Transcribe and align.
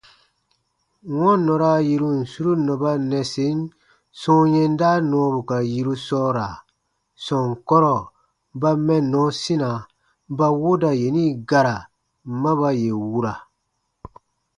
Wɔ̃ɔ 1.17 1.31
nɔra 1.45 1.71
yirun 1.87 2.19
suru 2.31 2.53
nɔba 2.65 2.91
nnɛsen 3.01 3.57
sɔ̃ɔ 4.21 4.41
yɛnda 4.53 4.89
nɔɔbu 5.09 5.39
ka 5.49 5.57
yiru 5.71 5.93
sɔɔra 6.07 6.47
sɔnkɔrɔ 7.25 7.93
ba 8.59 8.69
mɛnnɔ 8.85 9.21
sina 9.41 9.69
ba 10.37 10.47
wooda 10.61 10.91
yeni 11.01 11.25
gara 11.49 11.75
ma 12.41 12.51
ba 12.59 12.69
yè 12.81 12.91
wura. 13.09 13.33